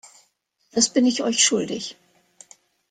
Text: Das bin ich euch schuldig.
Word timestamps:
Das 0.71 0.89
bin 0.91 1.05
ich 1.05 1.21
euch 1.21 1.43
schuldig. 1.45 1.95